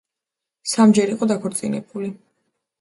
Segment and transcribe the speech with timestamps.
[0.71, 2.13] სამჯერ იყო დაქორწინებული.